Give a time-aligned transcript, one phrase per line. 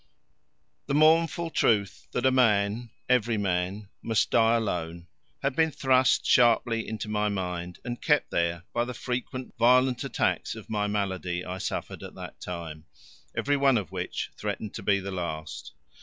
[0.87, 5.05] The mournful truth that a man every man must die alone,
[5.43, 10.55] had been thrust sharply into my mind and kept there by the frequent violent attacks
[10.55, 12.85] of my malady I suffered at that time,
[13.37, 15.71] every one of which threatened to be the last.